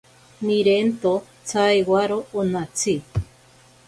[0.45, 1.11] Nirento
[1.47, 2.95] tsaiwaro onatsi.